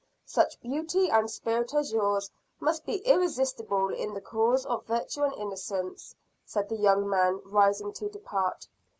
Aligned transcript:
"Such 0.25 0.59
beauty 0.61 1.11
and 1.11 1.29
spirit 1.29 1.75
as 1.75 1.93
yours 1.93 2.31
must 2.59 2.87
be 2.87 2.95
irresistible 3.05 3.93
in 3.93 4.15
the 4.15 4.19
cause 4.21 4.65
of 4.65 4.87
virtue 4.87 5.21
and 5.21 5.33
innocence," 5.35 6.15
said 6.43 6.69
the 6.69 6.75
young 6.75 7.07
man, 7.07 7.39
rising 7.45 7.93
to 7.93 8.09
depart. 8.09 8.67